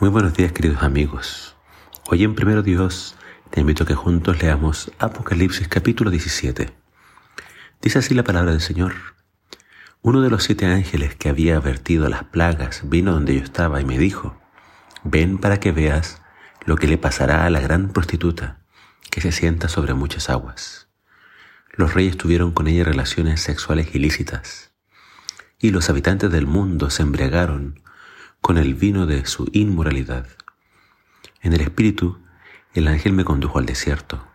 Muy 0.00 0.08
buenos 0.08 0.32
días 0.32 0.52
queridos 0.52 0.82
amigos. 0.82 1.56
Hoy 2.08 2.24
en 2.24 2.34
Primero 2.34 2.62
Dios 2.62 3.16
te 3.50 3.60
invito 3.60 3.84
a 3.84 3.86
que 3.86 3.94
juntos 3.94 4.40
leamos 4.40 4.90
Apocalipsis 4.98 5.68
capítulo 5.68 6.10
17. 6.10 6.72
Dice 7.82 7.98
así 7.98 8.14
la 8.14 8.24
palabra 8.24 8.52
del 8.52 8.62
Señor. 8.62 8.94
Uno 10.00 10.22
de 10.22 10.30
los 10.30 10.44
siete 10.44 10.64
ángeles 10.64 11.16
que 11.16 11.28
había 11.28 11.60
vertido 11.60 12.08
las 12.08 12.24
plagas 12.24 12.88
vino 12.88 13.12
donde 13.12 13.34
yo 13.34 13.42
estaba 13.42 13.78
y 13.82 13.84
me 13.84 13.98
dijo, 13.98 14.40
ven 15.04 15.36
para 15.36 15.60
que 15.60 15.70
veas 15.70 16.22
lo 16.64 16.76
que 16.76 16.88
le 16.88 16.96
pasará 16.96 17.44
a 17.44 17.50
la 17.50 17.60
gran 17.60 17.90
prostituta 17.90 18.62
que 19.10 19.20
se 19.20 19.32
sienta 19.32 19.68
sobre 19.68 19.92
muchas 19.92 20.30
aguas. 20.30 20.88
Los 21.74 21.92
reyes 21.92 22.16
tuvieron 22.16 22.52
con 22.52 22.68
ella 22.68 22.84
relaciones 22.84 23.42
sexuales 23.42 23.94
ilícitas 23.94 24.72
y 25.58 25.72
los 25.72 25.90
habitantes 25.90 26.32
del 26.32 26.46
mundo 26.46 26.88
se 26.88 27.02
embriagaron 27.02 27.82
con 28.40 28.58
el 28.58 28.74
vino 28.74 29.06
de 29.06 29.26
su 29.26 29.48
inmoralidad. 29.52 30.26
En 31.42 31.52
el 31.52 31.60
espíritu, 31.60 32.18
el 32.74 32.88
ángel 32.88 33.12
me 33.12 33.24
condujo 33.24 33.58
al 33.58 33.66
desierto. 33.66 34.26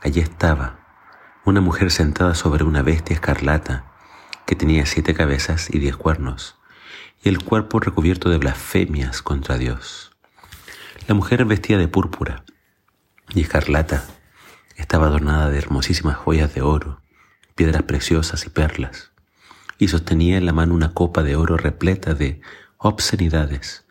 Allí 0.00 0.20
estaba 0.20 0.80
una 1.44 1.60
mujer 1.60 1.90
sentada 1.90 2.34
sobre 2.34 2.64
una 2.64 2.82
bestia 2.82 3.14
escarlata 3.14 3.92
que 4.46 4.56
tenía 4.56 4.86
siete 4.86 5.14
cabezas 5.14 5.72
y 5.72 5.78
diez 5.78 5.96
cuernos, 5.96 6.56
y 7.22 7.28
el 7.28 7.42
cuerpo 7.42 7.80
recubierto 7.80 8.28
de 8.28 8.38
blasfemias 8.38 9.22
contra 9.22 9.58
Dios. 9.58 10.12
La 11.08 11.14
mujer 11.14 11.44
vestía 11.44 11.78
de 11.78 11.88
púrpura 11.88 12.44
y 13.30 13.40
escarlata 13.40 14.04
estaba 14.76 15.06
adornada 15.06 15.50
de 15.50 15.58
hermosísimas 15.58 16.16
joyas 16.16 16.54
de 16.54 16.62
oro, 16.62 17.00
piedras 17.54 17.82
preciosas 17.82 18.46
y 18.46 18.50
perlas, 18.50 19.12
y 19.78 19.88
sostenía 19.88 20.36
en 20.36 20.46
la 20.46 20.52
mano 20.52 20.74
una 20.74 20.94
copa 20.94 21.22
de 21.22 21.36
oro 21.36 21.56
repleta 21.56 22.14
de 22.14 22.40
obscenidades 22.82 23.84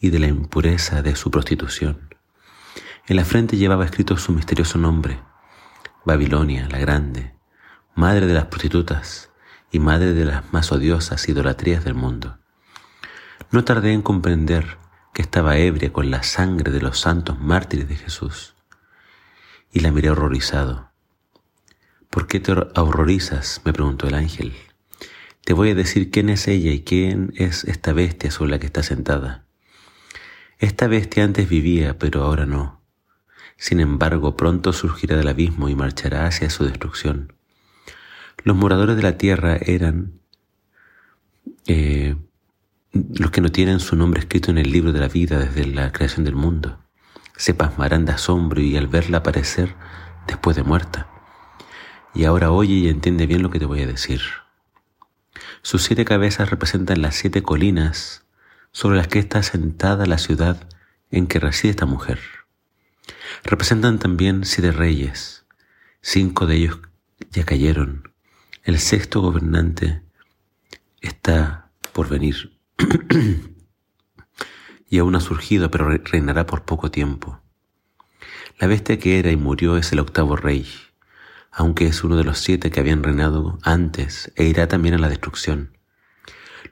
y 0.00 0.10
de 0.10 0.18
la 0.18 0.26
impureza 0.26 1.02
de 1.02 1.14
su 1.14 1.30
prostitución. 1.30 2.14
En 3.06 3.16
la 3.16 3.24
frente 3.24 3.56
llevaba 3.56 3.84
escrito 3.84 4.16
su 4.16 4.32
misterioso 4.32 4.78
nombre, 4.78 5.20
Babilonia 6.04 6.68
la 6.68 6.78
Grande, 6.78 7.34
madre 7.94 8.26
de 8.26 8.34
las 8.34 8.46
prostitutas 8.46 9.30
y 9.70 9.78
madre 9.78 10.12
de 10.12 10.24
las 10.24 10.52
más 10.52 10.72
odiosas 10.72 11.28
idolatrías 11.28 11.84
del 11.84 11.94
mundo. 11.94 12.38
No 13.52 13.64
tardé 13.64 13.92
en 13.92 14.02
comprender 14.02 14.78
que 15.12 15.22
estaba 15.22 15.56
ebria 15.56 15.92
con 15.92 16.10
la 16.10 16.22
sangre 16.22 16.72
de 16.72 16.80
los 16.80 16.98
santos 16.98 17.38
mártires 17.38 17.88
de 17.88 17.96
Jesús. 17.96 18.54
Y 19.72 19.80
la 19.80 19.90
miré 19.92 20.10
horrorizado. 20.10 20.90
¿Por 22.10 22.26
qué 22.26 22.40
te 22.40 22.52
horrorizas? 22.52 23.60
me 23.64 23.72
preguntó 23.72 24.08
el 24.08 24.14
ángel. 24.14 24.54
Te 25.46 25.52
voy 25.52 25.70
a 25.70 25.74
decir 25.76 26.10
quién 26.10 26.28
es 26.28 26.48
ella 26.48 26.72
y 26.72 26.80
quién 26.80 27.32
es 27.36 27.62
esta 27.62 27.92
bestia 27.92 28.32
sobre 28.32 28.50
la 28.50 28.58
que 28.58 28.66
está 28.66 28.82
sentada. 28.82 29.44
Esta 30.58 30.88
bestia 30.88 31.22
antes 31.22 31.48
vivía, 31.48 32.00
pero 32.00 32.24
ahora 32.24 32.46
no. 32.46 32.82
Sin 33.56 33.78
embargo, 33.78 34.36
pronto 34.36 34.72
surgirá 34.72 35.16
del 35.16 35.28
abismo 35.28 35.68
y 35.68 35.76
marchará 35.76 36.26
hacia 36.26 36.50
su 36.50 36.64
destrucción. 36.64 37.32
Los 38.42 38.56
moradores 38.56 38.96
de 38.96 39.04
la 39.04 39.18
tierra 39.18 39.56
eran 39.56 40.18
eh, 41.68 42.16
los 42.92 43.30
que 43.30 43.40
no 43.40 43.52
tienen 43.52 43.78
su 43.78 43.94
nombre 43.94 44.18
escrito 44.18 44.50
en 44.50 44.58
el 44.58 44.72
libro 44.72 44.92
de 44.92 44.98
la 44.98 45.06
vida 45.06 45.38
desde 45.38 45.64
la 45.64 45.92
creación 45.92 46.24
del 46.24 46.34
mundo. 46.34 46.80
Se 47.36 47.54
pasmarán 47.54 48.04
de 48.04 48.10
asombro 48.10 48.60
y 48.60 48.76
al 48.76 48.88
verla 48.88 49.18
aparecer 49.18 49.76
después 50.26 50.56
de 50.56 50.64
muerta. 50.64 51.06
Y 52.16 52.24
ahora 52.24 52.50
oye 52.50 52.74
y 52.74 52.88
entiende 52.88 53.28
bien 53.28 53.44
lo 53.44 53.50
que 53.50 53.60
te 53.60 53.66
voy 53.66 53.82
a 53.82 53.86
decir. 53.86 54.22
Sus 55.66 55.82
siete 55.82 56.04
cabezas 56.04 56.48
representan 56.48 57.02
las 57.02 57.16
siete 57.16 57.42
colinas 57.42 58.24
sobre 58.70 58.98
las 58.98 59.08
que 59.08 59.18
está 59.18 59.42
sentada 59.42 60.06
la 60.06 60.18
ciudad 60.18 60.68
en 61.10 61.26
que 61.26 61.40
reside 61.40 61.70
esta 61.70 61.86
mujer. 61.86 62.20
Representan 63.42 63.98
también 63.98 64.44
siete 64.44 64.70
reyes. 64.70 65.44
Cinco 66.00 66.46
de 66.46 66.54
ellos 66.54 66.78
ya 67.32 67.42
cayeron. 67.42 68.12
El 68.62 68.78
sexto 68.78 69.20
gobernante 69.20 70.02
está 71.00 71.72
por 71.92 72.08
venir. 72.08 72.56
y 74.88 74.98
aún 74.98 75.16
ha 75.16 75.20
surgido, 75.20 75.68
pero 75.72 75.88
reinará 75.88 76.46
por 76.46 76.64
poco 76.64 76.92
tiempo. 76.92 77.40
La 78.60 78.68
bestia 78.68 79.00
que 79.00 79.18
era 79.18 79.32
y 79.32 79.36
murió 79.36 79.78
es 79.78 79.90
el 79.90 79.98
octavo 79.98 80.36
rey 80.36 80.64
aunque 81.58 81.86
es 81.86 82.04
uno 82.04 82.16
de 82.16 82.24
los 82.24 82.38
siete 82.38 82.70
que 82.70 82.80
habían 82.80 83.02
reinado 83.02 83.58
antes, 83.62 84.30
e 84.36 84.44
irá 84.44 84.68
también 84.68 84.94
a 84.94 84.98
la 84.98 85.08
destrucción. 85.08 85.78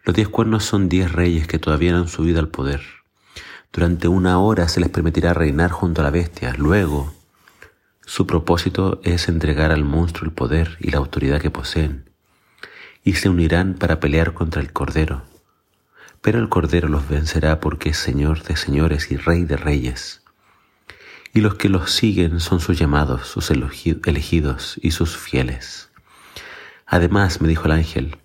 Los 0.05 0.15
diez 0.15 0.29
cuernos 0.29 0.67
son 0.67 0.91
diez 0.91 1.11
reyes 1.11 1.47
que 1.47 1.59
todavía 1.59 1.93
no 1.93 2.01
han 2.01 2.09
subido 2.09 2.39
al 2.39 2.51
poder. 2.51 2.83
Durante 3.73 4.09
una 4.09 4.39
hora 4.39 4.69
se 4.69 4.81
les 4.81 4.91
permitirá 4.91 5.33
reinar 5.33 5.71
junto 5.71 6.03
a 6.03 6.05
la 6.05 6.11
bestia. 6.11 6.53
Luego, 6.59 7.15
su 8.05 8.27
propósito 8.27 9.01
es 9.05 9.27
entregar 9.31 9.73
al 9.73 9.85
monstruo 9.85 10.29
el 10.29 10.35
poder 10.35 10.77
y 10.79 10.91
la 10.91 10.99
autoridad 10.99 11.41
que 11.41 11.51
poseen, 11.51 12.11
y 13.03 13.15
se 13.15 13.31
unirán 13.31 13.77
para 13.77 14.01
pelear 14.01 14.35
contra 14.35 14.61
el 14.61 14.71
Cordero. 14.75 15.23
Pero 16.21 16.41
el 16.41 16.51
Cordero 16.51 16.89
los 16.89 17.09
vencerá 17.09 17.59
porque 17.59 17.89
es 17.89 17.97
Señor 17.97 18.43
de 18.43 18.57
señores 18.57 19.11
y 19.11 19.17
Rey 19.17 19.45
de 19.45 19.57
reyes 19.57 20.24
y 21.35 21.41
los 21.41 21.57
que 21.57 21.69
los 21.69 21.91
siguen 21.91 22.39
son 22.39 22.61
sus 22.61 22.79
llamados, 22.79 23.27
sus 23.27 23.51
elegidos 23.51 24.79
y 24.81 24.93
sus 24.93 25.17
fieles. 25.17 25.91
Además, 26.87 27.41
me 27.41 27.49
dijo 27.49 27.67
el 27.67 27.73
ángel, 27.73 28.17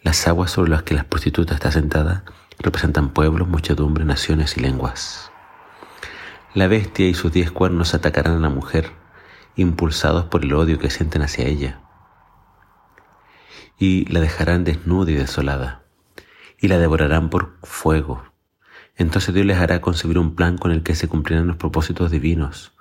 las 0.00 0.28
aguas 0.28 0.52
sobre 0.52 0.70
las 0.70 0.84
que 0.84 0.94
la 0.94 1.02
prostituta 1.04 1.54
está 1.54 1.72
sentada 1.72 2.24
representan 2.60 3.10
pueblos, 3.10 3.48
muchedumbre, 3.48 4.04
naciones 4.04 4.56
y 4.56 4.60
lenguas. 4.60 5.32
La 6.54 6.68
bestia 6.68 7.08
y 7.08 7.14
sus 7.14 7.32
diez 7.32 7.50
cuernos 7.50 7.94
atacarán 7.94 8.36
a 8.36 8.40
la 8.40 8.48
mujer, 8.48 8.92
impulsados 9.56 10.26
por 10.26 10.44
el 10.44 10.54
odio 10.54 10.78
que 10.78 10.88
sienten 10.88 11.22
hacia 11.22 11.46
ella, 11.46 11.80
y 13.76 14.04
la 14.06 14.20
dejarán 14.20 14.62
desnuda 14.62 15.10
y 15.10 15.14
desolada, 15.14 15.82
y 16.58 16.68
la 16.68 16.78
devorarán 16.78 17.28
por 17.28 17.58
fuego 17.64 18.22
entonces 18.96 19.34
Dios 19.34 19.46
les 19.46 19.58
hará 19.58 19.80
concebir 19.80 20.18
un 20.18 20.34
plan 20.34 20.56
con 20.56 20.70
el 20.70 20.82
que 20.82 20.94
se 20.94 21.08
cumplirán 21.08 21.46
los 21.46 21.56
propósitos 21.56 22.10
divinos. 22.10 22.72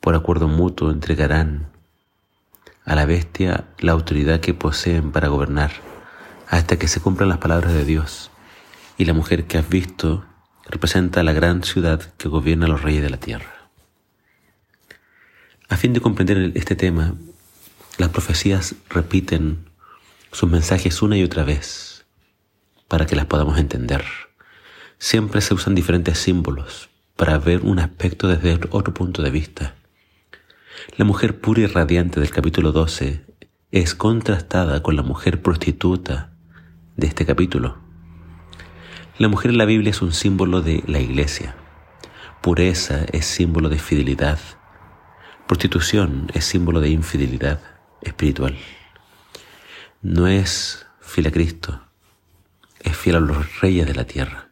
Por 0.00 0.14
acuerdo 0.14 0.48
mutuo 0.48 0.90
entregarán 0.90 1.68
a 2.84 2.94
la 2.94 3.04
bestia 3.04 3.66
la 3.78 3.92
autoridad 3.92 4.40
que 4.40 4.54
poseen 4.54 5.12
para 5.12 5.28
gobernar, 5.28 5.70
hasta 6.48 6.78
que 6.78 6.88
se 6.88 7.00
cumplan 7.00 7.28
las 7.28 7.38
palabras 7.38 7.72
de 7.72 7.84
Dios. 7.84 8.30
Y 8.98 9.04
la 9.04 9.12
mujer 9.12 9.44
que 9.44 9.58
has 9.58 9.68
visto 9.68 10.24
representa 10.68 11.22
la 11.22 11.32
gran 11.32 11.62
ciudad 11.62 12.00
que 12.14 12.28
gobierna 12.28 12.66
los 12.66 12.82
reyes 12.82 13.02
de 13.02 13.10
la 13.10 13.18
tierra. 13.18 13.70
A 15.68 15.76
fin 15.76 15.92
de 15.92 16.00
comprender 16.00 16.52
este 16.56 16.74
tema, 16.74 17.14
las 17.98 18.08
profecías 18.08 18.74
repiten 18.88 19.70
sus 20.32 20.50
mensajes 20.50 21.02
una 21.02 21.16
y 21.16 21.22
otra 21.22 21.44
vez 21.44 22.04
para 22.88 23.06
que 23.06 23.14
las 23.14 23.26
podamos 23.26 23.58
entender. 23.58 24.04
Siempre 25.02 25.40
se 25.40 25.54
usan 25.54 25.74
diferentes 25.74 26.18
símbolos 26.18 26.90
para 27.16 27.38
ver 27.38 27.62
un 27.62 27.78
aspecto 27.78 28.28
desde 28.28 28.60
otro 28.68 28.92
punto 28.92 29.22
de 29.22 29.30
vista. 29.30 29.74
La 30.98 31.06
mujer 31.06 31.40
pura 31.40 31.62
y 31.62 31.66
radiante 31.66 32.20
del 32.20 32.30
capítulo 32.30 32.70
12 32.70 33.24
es 33.72 33.94
contrastada 33.94 34.82
con 34.82 34.96
la 34.96 35.02
mujer 35.02 35.40
prostituta 35.40 36.34
de 36.98 37.06
este 37.06 37.24
capítulo. 37.24 37.78
La 39.16 39.28
mujer 39.28 39.52
en 39.52 39.56
la 39.58 39.64
Biblia 39.64 39.90
es 39.90 40.02
un 40.02 40.12
símbolo 40.12 40.60
de 40.60 40.84
la 40.86 41.00
iglesia. 41.00 41.56
Pureza 42.42 43.06
es 43.10 43.24
símbolo 43.24 43.70
de 43.70 43.78
fidelidad. 43.78 44.38
Prostitución 45.46 46.30
es 46.34 46.44
símbolo 46.44 46.82
de 46.82 46.90
infidelidad 46.90 47.62
espiritual. 48.02 48.58
No 50.02 50.28
es 50.28 50.86
fiel 51.00 51.28
a 51.28 51.30
Cristo, 51.30 51.80
es 52.80 52.94
fiel 52.94 53.16
a 53.16 53.20
los 53.20 53.60
reyes 53.62 53.86
de 53.86 53.94
la 53.94 54.04
tierra. 54.04 54.49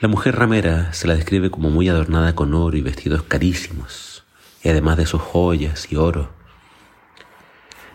La 0.00 0.08
mujer 0.08 0.34
ramera 0.34 0.92
se 0.92 1.06
la 1.06 1.14
describe 1.14 1.52
como 1.52 1.70
muy 1.70 1.88
adornada 1.88 2.34
con 2.34 2.52
oro 2.52 2.76
y 2.76 2.80
vestidos 2.80 3.22
carísimos, 3.22 4.24
y 4.62 4.68
además 4.68 4.96
de 4.96 5.06
sus 5.06 5.22
joyas 5.22 5.90
y 5.92 5.96
oro. 5.96 6.32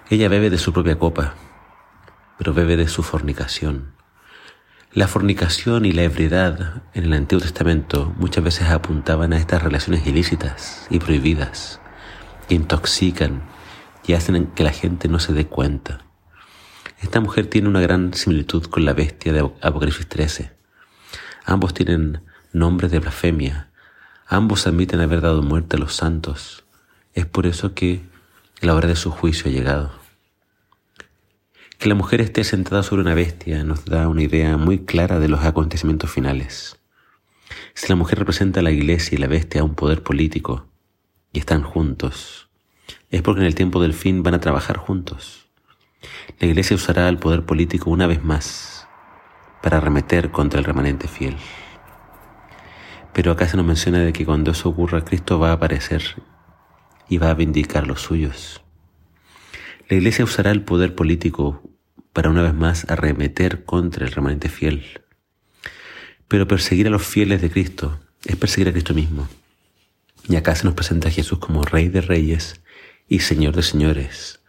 Ella 0.10 0.30
bebe 0.30 0.50
de 0.50 0.58
su 0.58 0.72
propia 0.72 0.98
copa, 0.98 1.36
pero 2.38 2.54
bebe 2.54 2.78
de 2.78 2.88
su 2.88 3.04
fornicación. 3.04 3.92
La 4.94 5.10
fornicación 5.10 5.86
y 5.86 5.92
la 5.92 6.04
ebriedad 6.04 6.84
en 6.94 7.04
el 7.04 7.14
Antiguo 7.14 7.42
Testamento 7.42 8.14
muchas 8.18 8.46
veces 8.46 8.70
apuntaban 8.70 9.34
a 9.34 9.38
estas 9.38 9.62
relaciones 9.62 10.08
ilícitas 10.08 10.88
y 10.90 11.00
prohibidas, 11.00 11.82
que 12.48 12.56
intoxican 12.56 13.44
y 14.08 14.14
hacen 14.14 14.48
que 14.56 14.64
la 14.64 14.72
gente 14.72 15.10
no 15.10 15.20
se 15.20 15.34
dé 15.34 15.48
cuenta. 15.48 16.06
Esta 17.02 17.20
mujer 17.20 17.48
tiene 17.48 17.68
una 17.68 17.82
gran 17.82 18.14
similitud 18.14 18.64
con 18.68 18.86
la 18.86 18.94
bestia 18.94 19.34
de 19.34 19.42
Apocalipsis 19.62 20.08
13 20.08 20.59
Ambos 21.46 21.74
tienen 21.74 22.22
nombres 22.54 22.92
de 22.92 23.00
blasfemia. 23.00 23.70
Ambos 24.28 24.68
admiten 24.68 25.02
haber 25.02 25.22
dado 25.22 25.42
muerte 25.42 25.76
a 25.76 25.80
los 25.80 25.96
santos. 25.96 26.64
Es 27.14 27.26
por 27.26 27.48
eso 27.48 27.74
que 27.74 28.02
la 28.62 28.76
hora 28.76 28.88
de 28.88 28.96
su 28.96 29.12
juicio 29.12 29.50
ha 29.50 29.54
llegado. 29.54 29.92
Que 31.78 31.90
la 31.90 31.96
mujer 31.96 32.22
esté 32.22 32.44
sentada 32.44 32.84
sobre 32.84 33.02
una 33.02 33.14
bestia 33.14 33.64
nos 33.64 33.86
da 33.86 34.08
una 34.08 34.24
idea 34.24 34.58
muy 34.58 34.80
clara 34.80 35.20
de 35.20 35.30
los 35.30 35.44
acontecimientos 35.44 36.12
finales. 36.12 36.78
Si 37.74 37.88
la 37.88 37.96
mujer 37.96 38.20
representa 38.20 38.60
a 38.60 38.64
la 38.64 38.72
iglesia 38.72 39.16
y 39.16 39.20
la 39.20 39.28
bestia 39.28 39.62
a 39.62 39.64
un 39.64 39.76
poder 39.76 40.04
político 40.04 40.68
y 41.32 41.40
están 41.40 41.64
juntos, 41.64 42.50
es 43.10 43.22
porque 43.22 43.42
en 43.42 43.48
el 43.48 43.56
tiempo 43.56 43.82
del 43.82 43.94
fin 43.94 44.24
van 44.24 44.34
a 44.34 44.42
trabajar 44.42 44.78
juntos. 44.78 45.48
La 46.40 46.48
iglesia 46.48 46.76
usará 46.76 47.08
el 47.10 47.18
poder 47.18 47.46
político 47.46 47.90
una 47.90 48.08
vez 48.08 48.24
más 48.24 48.79
para 49.62 49.78
arremeter 49.78 50.32
contra 50.32 50.60
el 50.60 50.66
remanente 50.66 51.08
fiel. 51.08 51.38
Pero 53.14 53.32
acá 53.32 53.48
se 53.48 53.58
nos 53.58 53.66
menciona 53.66 54.00
de 54.00 54.14
que 54.14 54.26
cuando 54.26 54.52
eso 54.52 54.70
ocurra, 54.70 55.04
Cristo 55.04 55.40
va 55.40 55.50
a 55.50 55.54
aparecer 55.54 56.04
y 57.10 57.18
va 57.18 57.32
a 57.32 57.34
vindicar 57.34 57.88
los 57.88 58.02
suyos. 58.02 58.62
La 59.88 59.98
iglesia 59.98 60.24
usará 60.24 60.52
el 60.52 60.62
poder 60.62 60.96
político 60.96 61.64
para 62.14 62.30
una 62.30 62.44
vez 62.44 62.54
más 62.54 62.90
arremeter 62.90 63.66
contra 63.66 64.06
el 64.06 64.12
remanente 64.12 64.50
fiel. 64.50 65.02
Pero 66.28 66.48
perseguir 66.48 66.88
a 66.88 66.92
los 66.92 67.04
fieles 67.04 67.42
de 67.42 67.50
Cristo 67.50 68.00
es 68.26 68.36
perseguir 68.36 68.70
a 68.70 68.72
Cristo 68.72 68.94
mismo. 68.94 69.28
Y 70.28 70.36
acá 70.36 70.56
se 70.56 70.66
nos 70.66 70.76
presenta 70.76 71.08
a 71.08 71.12
Jesús 71.12 71.40
como 71.40 71.64
Rey 71.64 71.90
de 71.90 72.02
Reyes 72.02 72.62
y 73.08 73.20
Señor 73.20 73.56
de 73.56 73.64
Señores, 73.64 74.42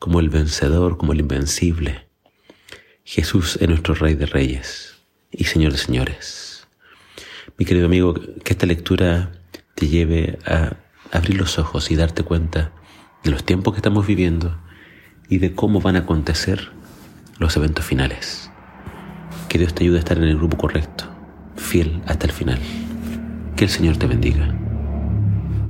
como 0.00 0.18
el 0.18 0.30
vencedor, 0.30 0.96
como 0.96 1.12
el 1.12 1.20
invencible. 1.20 2.08
Jesús 3.04 3.58
es 3.60 3.68
nuestro 3.68 3.94
Rey 3.94 4.14
de 4.14 4.26
Reyes 4.26 4.94
y 5.32 5.44
Señor 5.44 5.72
de 5.72 5.78
Señores. 5.78 6.68
Mi 7.58 7.64
querido 7.64 7.86
amigo, 7.86 8.14
que 8.14 8.52
esta 8.52 8.66
lectura 8.66 9.32
te 9.74 9.88
lleve 9.88 10.38
a 10.46 10.76
abrir 11.10 11.36
los 11.36 11.58
ojos 11.58 11.90
y 11.90 11.96
darte 11.96 12.22
cuenta 12.22 12.70
de 13.24 13.30
los 13.30 13.44
tiempos 13.44 13.74
que 13.74 13.78
estamos 13.78 14.06
viviendo 14.06 14.56
y 15.28 15.38
de 15.38 15.52
cómo 15.52 15.80
van 15.80 15.96
a 15.96 16.00
acontecer 16.00 16.70
los 17.38 17.56
eventos 17.56 17.84
finales. 17.84 18.50
Que 19.48 19.58
Dios 19.58 19.74
te 19.74 19.82
ayude 19.82 19.96
a 19.96 20.00
estar 20.00 20.18
en 20.18 20.24
el 20.24 20.36
grupo 20.36 20.56
correcto, 20.56 21.04
fiel 21.56 22.02
hasta 22.06 22.26
el 22.26 22.32
final. 22.32 22.60
Que 23.56 23.64
el 23.64 23.70
Señor 23.70 23.96
te 23.96 24.06
bendiga. 24.06 24.61